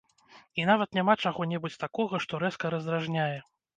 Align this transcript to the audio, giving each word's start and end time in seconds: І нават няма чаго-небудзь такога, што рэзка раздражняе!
І 0.61 0.63
нават 0.69 0.95
няма 0.99 1.15
чаго-небудзь 1.29 1.77
такога, 1.85 2.21
што 2.25 2.43
рэзка 2.47 2.73
раздражняе! 2.77 3.29